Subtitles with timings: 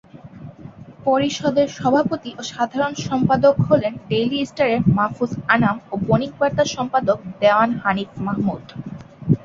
[1.05, 7.69] পরিষদের সভাপতি ও সাধারণ সম্পাদক হলেন ডেইলি স্টারের মাহফুজ আনাম ও বণিক বার্তা সম্পাদক দেওয়ান
[7.83, 8.63] হানিফ মাহমুদ।